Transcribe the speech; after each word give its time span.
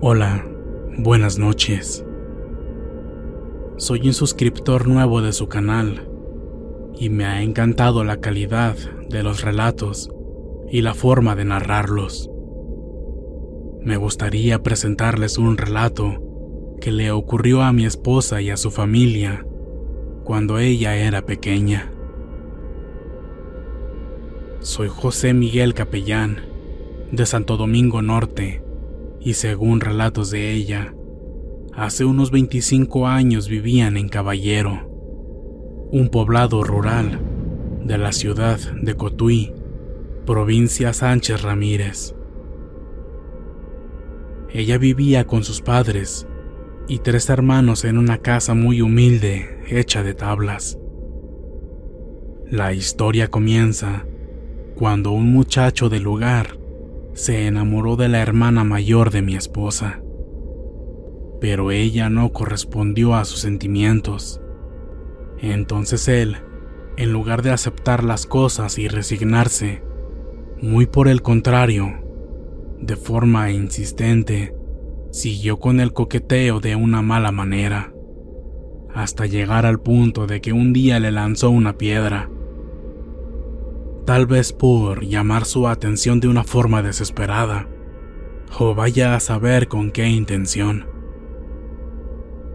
Hola, 0.00 0.46
buenas 0.96 1.40
noches. 1.40 2.04
Soy 3.78 4.06
un 4.06 4.14
suscriptor 4.14 4.86
nuevo 4.86 5.22
de 5.22 5.32
su 5.32 5.48
canal 5.48 6.08
y 6.96 7.08
me 7.08 7.24
ha 7.24 7.42
encantado 7.42 8.04
la 8.04 8.20
calidad 8.20 8.76
de 9.08 9.24
los 9.24 9.42
relatos 9.42 10.08
y 10.70 10.82
la 10.82 10.94
forma 10.94 11.34
de 11.34 11.46
narrarlos. 11.46 12.30
Me 13.82 13.96
gustaría 13.96 14.62
presentarles 14.62 15.36
un 15.36 15.56
relato 15.56 16.22
que 16.80 16.92
le 16.92 17.10
ocurrió 17.10 17.62
a 17.62 17.72
mi 17.72 17.84
esposa 17.84 18.40
y 18.40 18.50
a 18.50 18.56
su 18.56 18.70
familia 18.70 19.44
cuando 20.22 20.60
ella 20.60 20.94
era 20.94 21.22
pequeña. 21.22 21.90
Soy 24.60 24.86
José 24.86 25.34
Miguel 25.34 25.74
Capellán, 25.74 26.42
de 27.10 27.26
Santo 27.26 27.56
Domingo 27.56 28.00
Norte, 28.00 28.62
y 29.20 29.34
según 29.34 29.80
relatos 29.80 30.30
de 30.30 30.52
ella, 30.52 30.94
hace 31.72 32.04
unos 32.04 32.30
25 32.30 33.06
años 33.06 33.48
vivían 33.48 33.96
en 33.96 34.08
Caballero, 34.08 34.88
un 35.90 36.08
poblado 36.10 36.62
rural 36.62 37.20
de 37.84 37.98
la 37.98 38.12
ciudad 38.12 38.58
de 38.82 38.94
Cotuí, 38.94 39.52
provincia 40.26 40.92
Sánchez 40.92 41.42
Ramírez. 41.42 42.14
Ella 44.50 44.78
vivía 44.78 45.26
con 45.26 45.44
sus 45.44 45.60
padres 45.60 46.26
y 46.88 46.98
tres 46.98 47.28
hermanos 47.28 47.84
en 47.84 47.98
una 47.98 48.18
casa 48.18 48.54
muy 48.54 48.80
humilde 48.80 49.58
hecha 49.68 50.02
de 50.02 50.14
tablas. 50.14 50.78
La 52.50 52.72
historia 52.72 53.28
comienza 53.28 54.06
cuando 54.74 55.12
un 55.12 55.32
muchacho 55.32 55.88
del 55.88 56.02
lugar 56.02 56.58
se 57.18 57.48
enamoró 57.48 57.96
de 57.96 58.08
la 58.08 58.20
hermana 58.20 58.62
mayor 58.62 59.10
de 59.10 59.22
mi 59.22 59.34
esposa. 59.34 60.00
Pero 61.40 61.72
ella 61.72 62.10
no 62.10 62.32
correspondió 62.32 63.16
a 63.16 63.24
sus 63.24 63.40
sentimientos. 63.40 64.40
Entonces 65.40 66.06
él, 66.06 66.36
en 66.96 67.12
lugar 67.12 67.42
de 67.42 67.50
aceptar 67.50 68.04
las 68.04 68.24
cosas 68.24 68.78
y 68.78 68.86
resignarse, 68.86 69.82
muy 70.62 70.86
por 70.86 71.08
el 71.08 71.20
contrario, 71.20 71.88
de 72.80 72.94
forma 72.94 73.50
insistente, 73.50 74.54
siguió 75.10 75.58
con 75.58 75.80
el 75.80 75.92
coqueteo 75.92 76.60
de 76.60 76.76
una 76.76 77.02
mala 77.02 77.32
manera, 77.32 77.92
hasta 78.94 79.26
llegar 79.26 79.66
al 79.66 79.80
punto 79.80 80.28
de 80.28 80.40
que 80.40 80.52
un 80.52 80.72
día 80.72 81.00
le 81.00 81.10
lanzó 81.10 81.50
una 81.50 81.78
piedra 81.78 82.30
tal 84.08 84.26
vez 84.26 84.54
por 84.54 85.04
llamar 85.04 85.44
su 85.44 85.68
atención 85.68 86.18
de 86.18 86.28
una 86.28 86.42
forma 86.42 86.80
desesperada, 86.80 87.68
o 88.58 88.74
vaya 88.74 89.14
a 89.14 89.20
saber 89.20 89.68
con 89.68 89.90
qué 89.90 90.08
intención. 90.08 90.86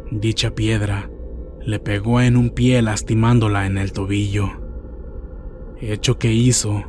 Dicha 0.10 0.56
piedra 0.56 1.12
le 1.64 1.78
pegó 1.78 2.22
en 2.22 2.38
un 2.38 2.50
pie 2.50 2.82
lastimándola 2.82 3.68
en 3.68 3.78
el 3.78 3.94
tobillo, 3.94 4.50
hecho 5.80 6.18
que 6.18 6.34
hizo 6.34 6.86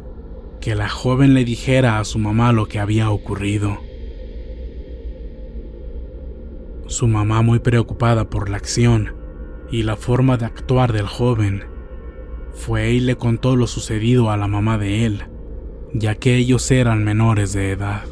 que 0.62 0.74
la 0.74 0.88
joven 0.88 1.34
le 1.34 1.44
dijera 1.44 1.98
a 1.98 2.04
su 2.06 2.18
mamá 2.18 2.50
lo 2.52 2.64
que 2.64 2.78
había 2.78 3.10
ocurrido. 3.10 3.76
Su 6.86 7.06
mamá, 7.06 7.42
muy 7.42 7.58
preocupada 7.58 8.30
por 8.30 8.48
la 8.48 8.56
acción 8.56 9.14
y 9.70 9.82
la 9.82 9.96
forma 9.96 10.38
de 10.38 10.46
actuar 10.46 10.94
del 10.94 11.06
joven, 11.06 11.73
fue 12.54 12.92
y 12.92 13.00
le 13.00 13.16
contó 13.16 13.56
lo 13.56 13.66
sucedido 13.66 14.30
a 14.30 14.36
la 14.36 14.46
mamá 14.46 14.78
de 14.78 15.04
él, 15.04 15.24
ya 15.92 16.14
que 16.14 16.36
ellos 16.36 16.70
eran 16.70 17.04
menores 17.04 17.52
de 17.52 17.72
edad. 17.72 18.04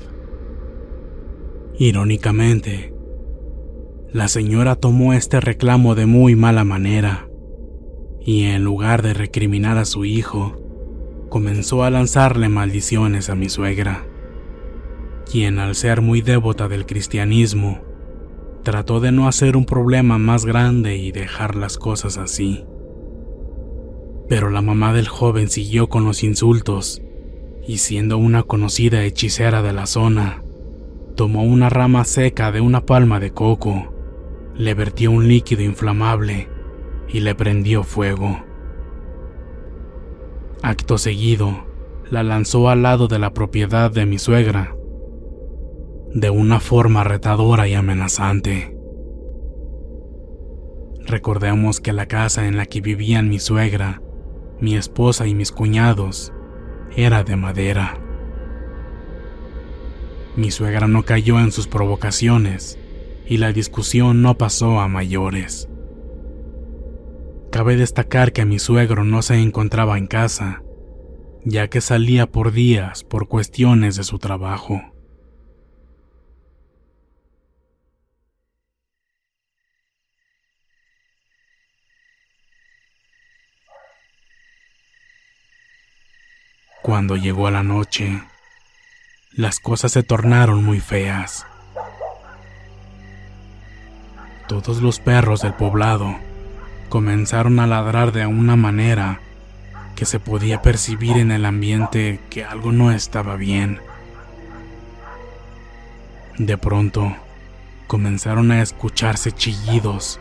Irónicamente, 1.78 2.92
la 4.12 4.28
señora 4.28 4.76
tomó 4.76 5.14
este 5.14 5.40
reclamo 5.40 5.94
de 5.94 6.06
muy 6.06 6.36
mala 6.36 6.64
manera 6.64 7.28
y 8.20 8.44
en 8.44 8.62
lugar 8.62 9.02
de 9.02 9.14
recriminar 9.14 9.78
a 9.78 9.84
su 9.84 10.04
hijo, 10.04 10.56
comenzó 11.28 11.82
a 11.82 11.90
lanzarle 11.90 12.48
maldiciones 12.48 13.30
a 13.30 13.34
mi 13.34 13.48
suegra, 13.48 14.04
quien 15.30 15.58
al 15.58 15.74
ser 15.74 16.02
muy 16.02 16.20
devota 16.20 16.68
del 16.68 16.84
cristianismo, 16.84 17.80
trató 18.62 19.00
de 19.00 19.12
no 19.12 19.26
hacer 19.26 19.56
un 19.56 19.64
problema 19.64 20.18
más 20.18 20.44
grande 20.44 20.96
y 20.96 21.10
dejar 21.10 21.56
las 21.56 21.78
cosas 21.78 22.18
así. 22.18 22.64
Pero 24.28 24.50
la 24.50 24.62
mamá 24.62 24.92
del 24.92 25.08
joven 25.08 25.48
siguió 25.48 25.88
con 25.88 26.04
los 26.04 26.22
insultos 26.22 27.02
y 27.66 27.78
siendo 27.78 28.18
una 28.18 28.42
conocida 28.42 29.04
hechicera 29.04 29.62
de 29.62 29.72
la 29.72 29.86
zona, 29.86 30.42
tomó 31.16 31.44
una 31.44 31.68
rama 31.68 32.04
seca 32.04 32.50
de 32.50 32.60
una 32.60 32.84
palma 32.84 33.20
de 33.20 33.32
coco, 33.32 33.92
le 34.56 34.74
vertió 34.74 35.10
un 35.10 35.28
líquido 35.28 35.62
inflamable 35.62 36.48
y 37.08 37.20
le 37.20 37.34
prendió 37.34 37.84
fuego. 37.84 38.44
Acto 40.62 40.98
seguido, 40.98 41.66
la 42.10 42.22
lanzó 42.22 42.68
al 42.68 42.82
lado 42.82 43.08
de 43.08 43.18
la 43.18 43.32
propiedad 43.32 43.90
de 43.90 44.06
mi 44.06 44.18
suegra, 44.18 44.76
de 46.14 46.30
una 46.30 46.60
forma 46.60 47.04
retadora 47.04 47.68
y 47.68 47.74
amenazante. 47.74 48.76
Recordemos 51.06 51.80
que 51.80 51.92
la 51.92 52.06
casa 52.06 52.46
en 52.46 52.56
la 52.56 52.66
que 52.66 52.80
vivían 52.80 53.28
mi 53.28 53.38
suegra 53.38 54.02
mi 54.62 54.76
esposa 54.76 55.26
y 55.26 55.34
mis 55.34 55.50
cuñados 55.50 56.32
era 56.94 57.24
de 57.24 57.34
madera. 57.34 57.98
Mi 60.36 60.52
suegra 60.52 60.86
no 60.86 61.02
cayó 61.02 61.40
en 61.40 61.50
sus 61.50 61.66
provocaciones 61.66 62.78
y 63.26 63.38
la 63.38 63.52
discusión 63.52 64.22
no 64.22 64.38
pasó 64.38 64.78
a 64.78 64.86
mayores. 64.86 65.68
Cabe 67.50 67.74
destacar 67.74 68.32
que 68.32 68.44
mi 68.44 68.60
suegro 68.60 69.02
no 69.02 69.22
se 69.22 69.34
encontraba 69.34 69.98
en 69.98 70.06
casa, 70.06 70.62
ya 71.44 71.66
que 71.66 71.80
salía 71.80 72.30
por 72.30 72.52
días 72.52 73.02
por 73.02 73.26
cuestiones 73.26 73.96
de 73.96 74.04
su 74.04 74.20
trabajo. 74.20 74.91
Cuando 86.82 87.16
llegó 87.16 87.48
la 87.48 87.62
noche, 87.62 88.24
las 89.30 89.60
cosas 89.60 89.92
se 89.92 90.02
tornaron 90.02 90.64
muy 90.64 90.80
feas. 90.80 91.46
Todos 94.48 94.82
los 94.82 94.98
perros 94.98 95.42
del 95.42 95.54
poblado 95.54 96.16
comenzaron 96.88 97.60
a 97.60 97.68
ladrar 97.68 98.10
de 98.10 98.26
una 98.26 98.56
manera 98.56 99.20
que 99.94 100.04
se 100.06 100.18
podía 100.18 100.60
percibir 100.60 101.18
en 101.18 101.30
el 101.30 101.44
ambiente 101.44 102.18
que 102.30 102.44
algo 102.44 102.72
no 102.72 102.90
estaba 102.90 103.36
bien. 103.36 103.80
De 106.36 106.58
pronto, 106.58 107.14
comenzaron 107.86 108.50
a 108.50 108.60
escucharse 108.60 109.30
chillidos 109.30 110.18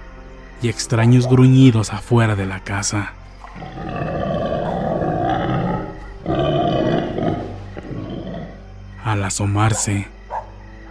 y 0.61 0.69
extraños 0.69 1.27
gruñidos 1.27 1.91
afuera 1.91 2.35
de 2.35 2.45
la 2.45 2.59
casa. 2.59 3.13
Al 9.11 9.25
asomarse, 9.25 10.07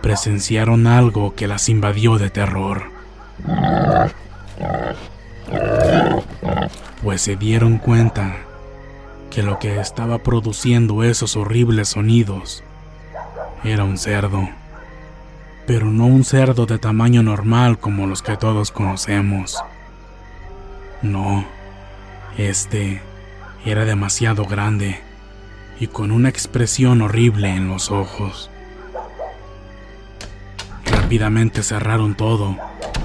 presenciaron 0.03 0.87
algo 0.87 1.35
que 1.35 1.49
las 1.49 1.71
invadió 1.71 2.19
de 2.19 2.29
terror. 2.29 2.91
Pues 7.03 7.23
se 7.23 7.37
dieron 7.37 7.79
cuenta 7.79 8.37
que 9.31 9.43
lo 9.43 9.59
que 9.59 9.81
estaba 9.81 10.19
produciendo 10.19 11.03
esos 11.03 11.35
horribles 11.35 11.89
sonidos 11.89 12.63
era 13.65 13.85
un 13.85 13.97
cerdo. 13.97 14.51
Pero 15.67 15.87
no 15.87 16.05
un 16.05 16.23
cerdo 16.23 16.67
de 16.67 16.79
tamaño 16.79 17.23
normal 17.23 17.79
como 17.79 18.07
los 18.07 18.21
que 18.21 18.37
todos 18.37 18.71
conocemos. 18.71 19.65
No, 21.01 21.47
este 22.37 23.01
era 23.65 23.87
demasiado 23.87 24.45
grande 24.45 25.01
y 25.81 25.87
con 25.87 26.13
una 26.13 26.29
expresión 26.29 27.01
horrible 27.01 27.49
en 27.49 27.67
los 27.67 27.91
ojos. 27.91 28.51
Rápidamente 30.85 31.63
cerraron 31.63 32.15
todo 32.15 32.57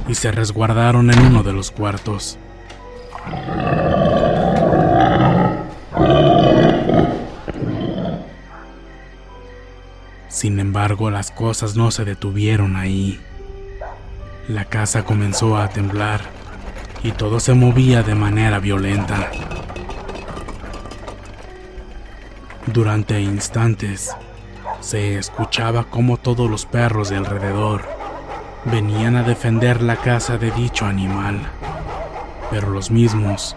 y 0.08 0.16
se 0.16 0.32
resguardaron 0.32 1.10
en 1.10 1.20
uno 1.20 1.42
de 1.42 1.54
los 1.54 1.72
cuartos. 1.72 2.38
Sin 10.28 10.60
embargo, 10.60 11.10
las 11.10 11.32
cosas 11.32 11.78
no 11.78 11.92
se 11.92 12.04
detuvieron 12.04 12.76
ahí. 12.76 13.22
La 14.50 14.66
casa 14.66 15.06
comenzó 15.06 15.58
a 15.58 15.70
temblar 15.70 16.22
y 17.04 17.14
todo 17.14 17.40
se 17.40 17.54
movía 17.54 18.04
de 18.04 18.16
manera 18.16 18.60
violenta. 18.60 19.32
Durante 22.76 23.22
instantes, 23.22 24.14
se 24.82 25.18
escuchaba 25.18 25.86
como 25.86 26.18
todos 26.18 26.52
los 26.52 26.66
perros 26.66 27.08
de 27.08 27.16
alrededor 27.16 27.86
venían 28.66 29.16
a 29.16 29.24
defender 29.24 29.82
la 29.82 29.96
casa 29.96 30.38
de 30.38 30.52
dicho 30.52 30.86
animal, 30.86 31.40
pero 32.52 32.70
los 32.70 32.92
mismos 32.92 33.56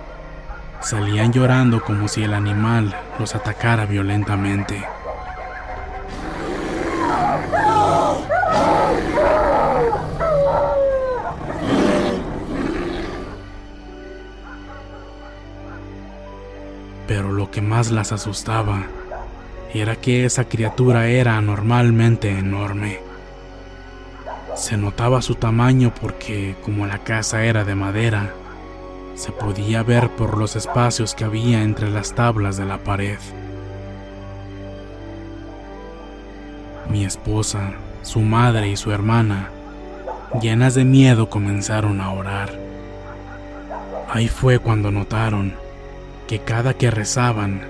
salían 0.80 1.32
llorando 1.32 1.82
como 1.82 2.06
si 2.06 2.22
el 2.22 2.32
animal 2.32 2.94
los 3.18 3.34
atacara 3.34 3.86
violentamente. 3.86 4.86
Pero 17.08 17.32
lo 17.32 17.50
que 17.50 17.60
más 17.60 17.90
las 17.90 18.12
asustaba 18.12 18.86
era 19.74 19.96
que 19.96 20.24
esa 20.24 20.44
criatura 20.44 21.08
era 21.08 21.36
anormalmente 21.36 22.30
enorme. 22.30 23.00
Se 24.56 24.76
notaba 24.76 25.22
su 25.22 25.34
tamaño 25.34 25.92
porque, 26.00 26.56
como 26.64 26.86
la 26.86 26.98
casa 26.98 27.44
era 27.44 27.64
de 27.64 27.74
madera, 27.74 28.32
se 29.14 29.32
podía 29.32 29.82
ver 29.82 30.10
por 30.10 30.38
los 30.38 30.56
espacios 30.56 31.14
que 31.14 31.24
había 31.24 31.62
entre 31.62 31.90
las 31.90 32.14
tablas 32.14 32.56
de 32.56 32.64
la 32.64 32.78
pared. 32.78 33.18
Mi 36.88 37.04
esposa, 37.04 37.72
su 38.02 38.20
madre 38.20 38.68
y 38.68 38.76
su 38.76 38.90
hermana, 38.92 39.50
llenas 40.40 40.74
de 40.74 40.84
miedo, 40.84 41.28
comenzaron 41.28 42.00
a 42.00 42.12
orar. 42.12 42.58
Ahí 44.10 44.28
fue 44.28 44.58
cuando 44.58 44.90
notaron 44.90 45.54
que 46.26 46.38
cada 46.38 46.74
que 46.74 46.90
rezaban, 46.90 47.62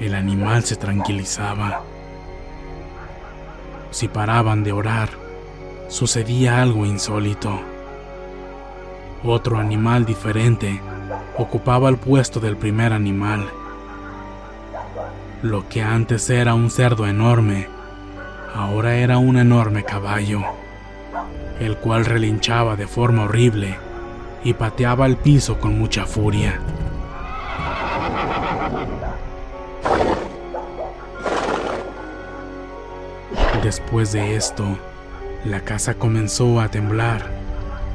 el 0.00 0.14
animal 0.14 0.64
se 0.64 0.76
tranquilizaba. 0.76 1.82
Si 3.90 4.08
paraban 4.08 4.62
de 4.62 4.72
orar, 4.72 5.08
sucedía 5.88 6.62
algo 6.62 6.86
insólito. 6.86 7.60
Otro 9.24 9.58
animal 9.58 10.04
diferente 10.04 10.80
ocupaba 11.36 11.88
el 11.88 11.96
puesto 11.96 12.38
del 12.38 12.56
primer 12.56 12.92
animal. 12.92 13.48
Lo 15.42 15.68
que 15.68 15.82
antes 15.82 16.28
era 16.30 16.54
un 16.54 16.70
cerdo 16.70 17.06
enorme, 17.06 17.68
ahora 18.54 18.96
era 18.96 19.18
un 19.18 19.36
enorme 19.36 19.84
caballo, 19.84 20.42
el 21.58 21.76
cual 21.78 22.04
relinchaba 22.04 22.76
de 22.76 22.86
forma 22.86 23.24
horrible 23.24 23.76
y 24.44 24.54
pateaba 24.54 25.06
el 25.06 25.16
piso 25.16 25.58
con 25.58 25.78
mucha 25.78 26.06
furia. 26.06 26.60
Después 33.68 34.12
de 34.12 34.34
esto, 34.34 34.64
la 35.44 35.60
casa 35.60 35.92
comenzó 35.92 36.58
a 36.58 36.70
temblar 36.70 37.26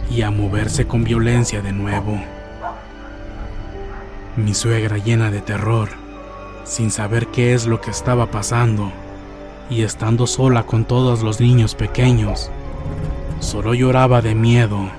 y 0.08 0.22
a 0.22 0.30
moverse 0.30 0.86
con 0.86 1.04
violencia 1.04 1.64
de 1.64 1.72
nuevo. 1.72 2.22
Mi 4.36 4.54
suegra 4.54 5.00
llena 5.00 5.32
de 5.32 5.42
terror, 5.42 5.90
sin 6.64 6.92
saber 6.92 7.26
qué 7.26 7.56
es 7.56 7.66
lo 7.66 7.82
que 7.82 7.90
estaba 7.90 8.30
pasando 8.30 8.92
y 9.68 9.82
estando 9.82 10.28
sola 10.28 10.68
con 10.68 10.86
todos 10.86 11.24
los 11.24 11.42
niños 11.42 11.74
pequeños, 11.74 12.52
solo 13.40 13.74
lloraba 13.74 14.22
de 14.22 14.36
miedo 14.36 14.92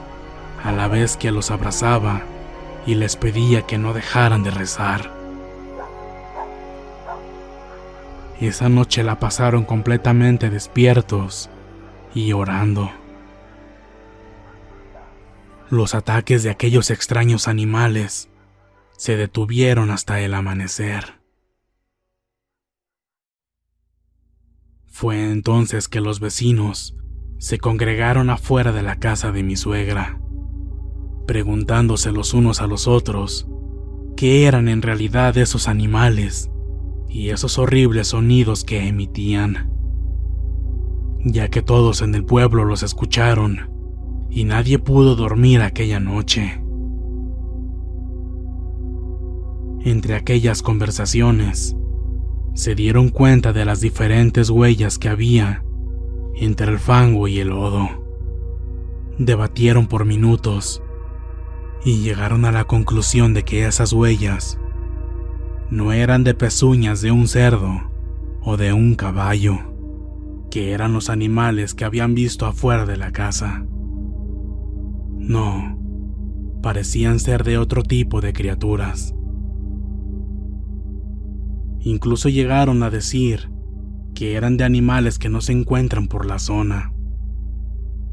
a 0.65 0.73
la 0.73 0.89
vez 0.89 1.17
que 1.17 1.31
los 1.31 1.53
abrazaba 1.53 2.23
y 2.85 2.97
les 2.97 3.15
pedía 3.15 3.63
que 3.63 3.79
no 3.79 3.93
dejaran 3.93 4.43
de 4.43 4.51
rezar. 4.51 5.24
Esa 8.41 8.69
noche 8.69 9.05
la 9.05 9.21
pasaron 9.21 9.65
completamente 9.65 10.51
despiertos 10.51 11.51
y 12.15 12.33
orando. 12.33 12.91
Los 15.71 15.95
ataques 15.95 16.43
de 16.43 16.51
aquellos 16.51 16.91
extraños 16.91 17.49
animales 17.49 18.29
se 18.97 19.17
detuvieron 19.17 19.91
hasta 19.91 20.21
el 20.21 20.35
amanecer. 20.35 21.21
Fue 24.87 25.31
entonces 25.31 25.89
que 25.89 26.01
los 26.01 26.21
vecinos 26.21 26.97
se 27.39 27.59
congregaron 27.59 28.31
afuera 28.31 28.73
de 28.73 28.83
la 28.83 28.99
casa 28.99 29.33
de 29.33 29.43
mi 29.43 29.57
suegra, 29.57 30.21
preguntándose 31.27 32.13
los 32.13 32.35
unos 32.35 32.61
a 32.61 32.67
los 32.67 32.87
otros 32.87 33.49
qué 34.17 34.47
eran 34.47 34.69
en 34.69 34.83
realidad 34.83 35.37
esos 35.37 35.67
animales 35.67 36.51
y 37.15 37.31
esos 37.31 37.61
horribles 37.61 38.09
sonidos 38.09 38.65
que 38.65 38.89
emitían, 38.89 39.71
ya 41.25 41.47
que 41.47 41.63
todos 41.63 42.03
en 42.03 42.13
el 42.17 42.25
pueblo 42.25 42.65
los 42.65 42.83
escucharon 42.83 43.71
y 44.31 44.43
nadie 44.43 44.81
pudo 44.81 45.15
dormir 45.15 45.61
aquella 45.61 46.01
noche. 46.01 46.61
Entre 49.85 50.17
aquellas 50.17 50.61
conversaciones, 50.61 51.77
se 52.55 52.75
dieron 52.75 53.11
cuenta 53.11 53.53
de 53.53 53.65
las 53.65 53.81
diferentes 53.81 54.51
huellas 54.51 54.99
que 54.99 55.09
había 55.09 55.65
entre 56.35 56.73
el 56.73 56.81
fango 56.81 57.29
y 57.29 57.39
el 57.39 57.51
lodo. 57.51 57.91
Debatieron 59.21 59.87
por 59.87 60.05
minutos 60.05 60.83
y 61.85 61.99
llegaron 62.03 62.45
a 62.45 62.51
la 62.51 62.65
conclusión 62.65 63.35
de 63.35 63.45
que 63.45 63.67
esas 63.69 63.93
huellas 63.93 64.59
no 65.71 65.93
eran 65.93 66.25
de 66.25 66.35
pezuñas 66.35 67.01
de 67.01 67.11
un 67.11 67.29
cerdo 67.29 67.91
o 68.43 68.57
de 68.57 68.73
un 68.73 68.95
caballo, 68.95 69.59
que 70.51 70.73
eran 70.73 70.93
los 70.93 71.11
animales 71.11 71.75
que 71.75 71.85
habían 71.85 72.15
visto 72.15 72.47
afuera 72.47 72.87
de 72.87 72.97
la 72.97 73.13
casa. 73.13 73.65
No, 75.19 75.79
parecían 76.63 77.19
ser 77.19 77.45
de 77.45 77.59
otro 77.59 77.83
tipo 77.83 78.21
de 78.21 78.33
criaturas. 78.33 79.15
Incluso 81.81 82.29
llegaron 82.29 82.83
a 82.83 82.91
decir 82.91 83.51
que 84.15 84.35
eran 84.35 84.57
de 84.57 84.65
animales 84.65 85.19
que 85.19 85.29
no 85.29 85.41
se 85.41 85.53
encuentran 85.53 86.07
por 86.07 86.25
la 86.25 86.39
zona. 86.39 86.95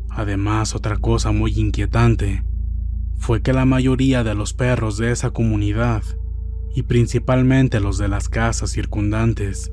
Además, 0.09 0.75
otra 0.75 0.97
cosa 0.97 1.31
muy 1.31 1.53
inquietante 1.57 2.43
fue 3.17 3.41
que 3.41 3.53
la 3.53 3.65
mayoría 3.65 4.23
de 4.23 4.35
los 4.35 4.53
perros 4.53 4.97
de 4.97 5.11
esa 5.11 5.31
comunidad 5.31 6.03
y 6.73 6.83
principalmente 6.83 7.79
los 7.79 7.97
de 7.97 8.07
las 8.07 8.29
casas 8.29 8.71
circundantes, 8.71 9.71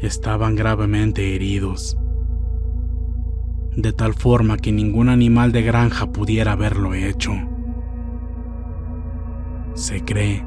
estaban 0.00 0.54
gravemente 0.54 1.34
heridos. 1.34 1.96
de 3.76 3.92
tal 3.92 4.14
forma 4.14 4.56
que 4.56 4.72
ningún 4.72 5.08
animal 5.08 5.52
de 5.52 5.62
granja 5.62 6.10
pudiera 6.10 6.52
haberlo 6.52 6.94
hecho. 6.94 7.32
Se 9.74 10.04
cree 10.04 10.44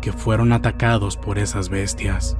que 0.00 0.12
fueron 0.12 0.52
atacados 0.52 1.16
por 1.16 1.38
esas 1.38 1.70
bestias. 1.70 2.36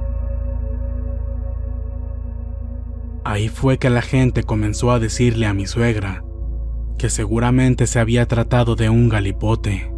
Ahí 3.25 3.49
fue 3.49 3.77
que 3.77 3.89
la 3.89 4.01
gente 4.01 4.43
comenzó 4.43 4.91
a 4.91 4.99
decirle 4.99 5.45
a 5.45 5.53
mi 5.53 5.67
suegra 5.67 6.23
que 6.97 7.09
seguramente 7.09 7.85
se 7.85 7.99
había 7.99 8.25
tratado 8.25 8.75
de 8.77 8.89
un 8.89 9.09
galipote, 9.09 9.92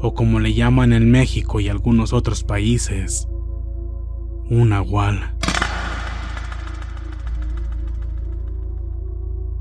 o 0.00 0.14
como 0.14 0.40
le 0.40 0.54
llaman 0.54 0.92
en 0.92 1.10
México 1.10 1.60
y 1.60 1.68
algunos 1.68 2.12
otros 2.12 2.44
países, 2.44 3.28
un 4.48 4.72
agual. 4.72 5.34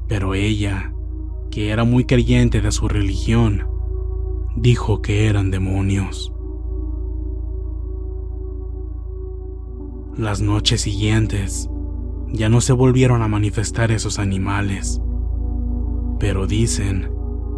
Pero 0.07 0.35
ella, 0.35 0.93
que 1.51 1.69
era 1.69 1.83
muy 1.83 2.05
creyente 2.05 2.61
de 2.61 2.71
su 2.71 2.87
religión, 2.87 3.67
dijo 4.55 5.01
que 5.01 5.27
eran 5.27 5.51
demonios. 5.51 6.31
Las 10.15 10.41
noches 10.41 10.81
siguientes 10.81 11.69
ya 12.29 12.49
no 12.49 12.61
se 12.61 12.73
volvieron 12.73 13.21
a 13.21 13.27
manifestar 13.27 13.91
esos 13.91 14.17
animales, 14.19 15.01
pero 16.19 16.47
dicen 16.47 17.11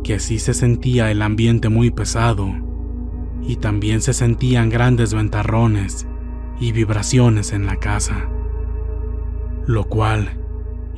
que 0.03 0.15
así 0.15 0.39
se 0.39 0.53
sentía 0.53 1.11
el 1.11 1.21
ambiente 1.21 1.69
muy 1.69 1.91
pesado 1.91 2.68
y 3.41 3.57
también 3.57 4.01
se 4.01 4.13
sentían 4.13 4.69
grandes 4.69 5.13
ventarrones 5.13 6.07
y 6.59 6.71
vibraciones 6.71 7.53
en 7.53 7.65
la 7.65 7.77
casa, 7.77 8.29
lo 9.65 9.85
cual 9.85 10.37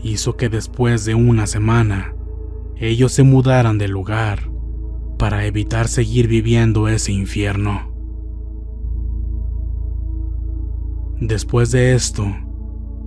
hizo 0.03 0.35
que 0.35 0.49
después 0.49 1.05
de 1.05 1.15
una 1.15 1.47
semana 1.47 2.15
ellos 2.77 3.11
se 3.11 3.23
mudaran 3.23 3.77
del 3.77 3.91
lugar 3.91 4.51
para 5.19 5.45
evitar 5.45 5.87
seguir 5.87 6.27
viviendo 6.27 6.87
ese 6.87 7.11
infierno. 7.11 7.91
Después 11.19 11.69
de 11.71 11.93
esto, 11.93 12.25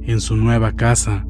en 0.02 0.20
su 0.20 0.36
nueva 0.36 0.76
casa, 0.76 1.26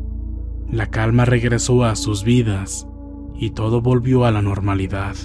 la 0.70 0.88
calma 0.90 1.24
regresó 1.24 1.84
a 1.84 1.96
sus 1.96 2.24
vidas 2.24 2.86
y 3.34 3.50
todo 3.50 3.80
volvió 3.80 4.26
a 4.26 4.30
la 4.30 4.42
normalidad. 4.42 5.16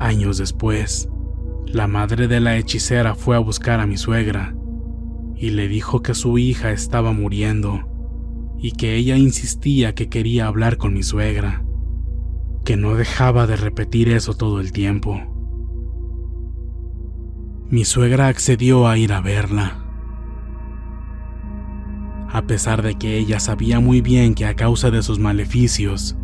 Años 0.00 0.38
después, 0.38 1.08
la 1.66 1.88
madre 1.88 2.28
de 2.28 2.38
la 2.38 2.56
hechicera 2.56 3.16
fue 3.16 3.34
a 3.34 3.40
buscar 3.40 3.80
a 3.80 3.86
mi 3.86 3.96
suegra 3.96 4.54
y 5.34 5.50
le 5.50 5.66
dijo 5.66 6.02
que 6.02 6.14
su 6.14 6.38
hija 6.38 6.70
estaba 6.70 7.12
muriendo 7.12 7.80
y 8.58 8.72
que 8.72 8.94
ella 8.94 9.16
insistía 9.16 9.94
que 9.94 10.08
quería 10.08 10.46
hablar 10.46 10.76
con 10.76 10.94
mi 10.94 11.02
suegra, 11.02 11.64
que 12.64 12.76
no 12.76 12.94
dejaba 12.94 13.46
de 13.46 13.56
repetir 13.56 14.08
eso 14.08 14.34
todo 14.34 14.60
el 14.60 14.72
tiempo. 14.72 15.20
Mi 17.68 17.84
suegra 17.84 18.28
accedió 18.28 18.88
a 18.88 18.98
ir 18.98 19.12
a 19.12 19.20
verla. 19.20 19.84
A 22.30 22.46
pesar 22.46 22.82
de 22.82 22.94
que 22.94 23.18
ella 23.18 23.40
sabía 23.40 23.80
muy 23.80 24.00
bien 24.00 24.34
que 24.34 24.46
a 24.46 24.54
causa 24.54 24.90
de 24.90 25.02
sus 25.02 25.18
maleficios 25.18 26.16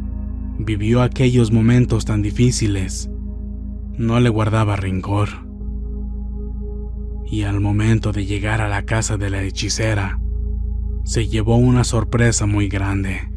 vivió 0.59 1.03
aquellos 1.03 1.51
momentos 1.51 2.05
tan 2.05 2.23
difíciles, 2.23 3.11
no 3.97 4.21
le 4.21 4.29
guardaba 4.29 4.77
rencor 4.77 5.45
y 7.35 7.43
al 7.43 7.61
momento 7.61 8.13
de 8.13 8.27
llegar 8.27 8.61
a 8.61 8.69
la 8.69 8.85
casa 8.85 9.17
de 9.17 9.31
la 9.31 9.43
hechicera, 9.43 10.21
se 11.05 11.27
llevó 11.27 11.57
una 11.57 11.85
sorpresa 11.85 12.47
muy 12.47 12.69
grande, 12.69 13.29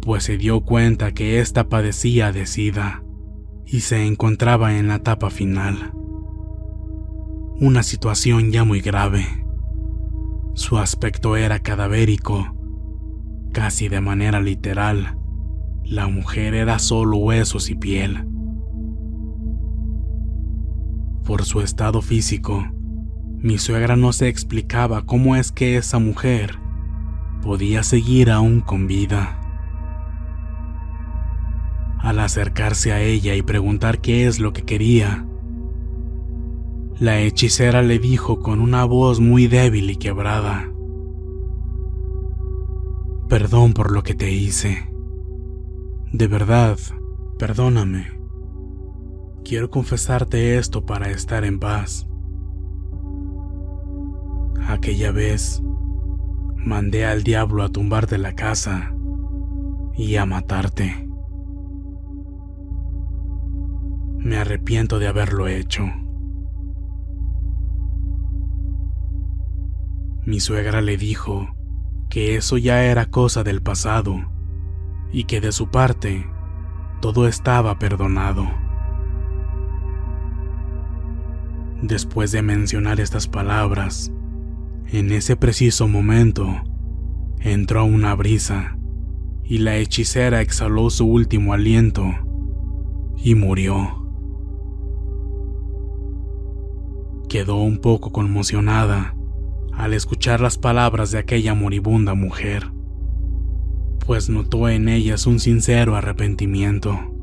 pues 0.00 0.24
se 0.24 0.38
dio 0.38 0.62
cuenta 0.62 1.12
que 1.12 1.40
ésta 1.40 1.68
padecía 1.68 2.32
de 2.32 2.46
sida 2.46 3.02
y 3.66 3.80
se 3.80 4.06
encontraba 4.06 4.78
en 4.78 4.88
la 4.88 4.96
etapa 4.96 5.30
final. 5.30 5.92
Una 7.60 7.82
situación 7.82 8.52
ya 8.52 8.64
muy 8.64 8.80
grave. 8.80 9.26
Su 10.54 10.78
aspecto 10.78 11.36
era 11.36 11.58
cadavérico, 11.58 12.56
casi 13.52 13.88
de 13.88 14.00
manera 14.00 14.40
literal. 14.40 15.18
La 15.84 16.08
mujer 16.08 16.54
era 16.54 16.78
solo 16.78 17.18
huesos 17.18 17.70
y 17.70 17.74
piel. 17.74 18.27
Por 21.28 21.44
su 21.44 21.60
estado 21.60 22.00
físico, 22.00 22.64
mi 23.36 23.58
suegra 23.58 23.96
no 23.96 24.14
se 24.14 24.28
explicaba 24.28 25.04
cómo 25.04 25.36
es 25.36 25.52
que 25.52 25.76
esa 25.76 25.98
mujer 25.98 26.58
podía 27.42 27.82
seguir 27.82 28.30
aún 28.30 28.62
con 28.62 28.86
vida. 28.86 29.38
Al 31.98 32.20
acercarse 32.20 32.94
a 32.94 33.02
ella 33.02 33.34
y 33.34 33.42
preguntar 33.42 34.00
qué 34.00 34.26
es 34.26 34.40
lo 34.40 34.54
que 34.54 34.62
quería, 34.62 35.26
la 36.98 37.20
hechicera 37.20 37.82
le 37.82 37.98
dijo 37.98 38.40
con 38.40 38.58
una 38.58 38.86
voz 38.86 39.20
muy 39.20 39.48
débil 39.48 39.90
y 39.90 39.96
quebrada, 39.96 40.72
Perdón 43.28 43.74
por 43.74 43.92
lo 43.92 44.02
que 44.02 44.14
te 44.14 44.32
hice. 44.32 44.90
De 46.10 46.26
verdad, 46.26 46.78
perdóname. 47.38 48.17
Quiero 49.48 49.70
confesarte 49.70 50.58
esto 50.58 50.84
para 50.84 51.08
estar 51.08 51.42
en 51.42 51.58
paz. 51.58 52.06
Aquella 54.66 55.10
vez 55.10 55.62
mandé 56.54 57.06
al 57.06 57.22
diablo 57.22 57.62
a 57.62 57.70
tumbarte 57.70 58.18
la 58.18 58.34
casa 58.34 58.94
y 59.94 60.16
a 60.16 60.26
matarte. 60.26 61.08
Me 64.18 64.36
arrepiento 64.36 64.98
de 64.98 65.08
haberlo 65.08 65.48
hecho. 65.48 65.86
Mi 70.26 70.40
suegra 70.40 70.82
le 70.82 70.98
dijo 70.98 71.48
que 72.10 72.36
eso 72.36 72.58
ya 72.58 72.84
era 72.84 73.06
cosa 73.06 73.44
del 73.44 73.62
pasado 73.62 74.30
y 75.10 75.24
que 75.24 75.40
de 75.40 75.52
su 75.52 75.70
parte 75.70 76.26
todo 77.00 77.26
estaba 77.26 77.78
perdonado. 77.78 78.67
Después 81.82 82.32
de 82.32 82.42
mencionar 82.42 82.98
estas 82.98 83.28
palabras, 83.28 84.12
en 84.90 85.12
ese 85.12 85.36
preciso 85.36 85.86
momento, 85.86 86.48
entró 87.40 87.84
una 87.84 88.14
brisa 88.14 88.78
y 89.44 89.58
la 89.58 89.76
hechicera 89.76 90.40
exhaló 90.40 90.90
su 90.90 91.06
último 91.06 91.52
aliento 91.52 92.04
y 93.16 93.34
murió. 93.34 94.06
Quedó 97.28 97.56
un 97.62 97.78
poco 97.78 98.10
conmocionada 98.10 99.14
al 99.72 99.94
escuchar 99.94 100.40
las 100.40 100.58
palabras 100.58 101.12
de 101.12 101.18
aquella 101.18 101.54
moribunda 101.54 102.14
mujer, 102.14 102.72
pues 104.04 104.28
notó 104.28 104.68
en 104.68 104.88
ellas 104.88 105.26
un 105.26 105.38
sincero 105.38 105.94
arrepentimiento. 105.94 107.17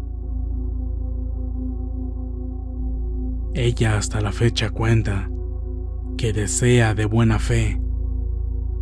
Ella 3.58 3.98
hasta 3.98 4.20
la 4.20 4.34
fecha 4.34 4.70
cuenta 4.70 5.32
que 6.18 6.34
desea 6.34 6.94
de 6.94 7.06
buena 7.06 7.40
fe 7.40 7.80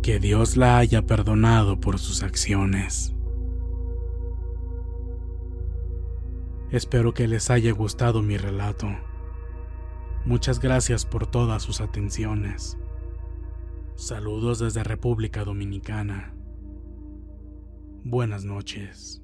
que 0.02 0.18
Dios 0.18 0.56
la 0.56 0.78
haya 0.78 1.06
perdonado 1.06 1.78
por 1.78 2.00
sus 2.00 2.24
acciones. 2.24 3.14
Espero 6.72 7.14
que 7.14 7.28
les 7.28 7.50
haya 7.50 7.70
gustado 7.70 8.20
mi 8.20 8.36
relato. 8.36 8.88
Muchas 10.24 10.58
gracias 10.58 11.06
por 11.06 11.28
todas 11.28 11.62
sus 11.62 11.80
atenciones. 11.80 12.76
Saludos 13.94 14.58
desde 14.58 14.82
República 14.82 15.44
Dominicana. 15.44 16.34
Buenas 18.02 18.44
noches. 18.44 19.23